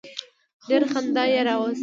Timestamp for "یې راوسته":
1.33-1.79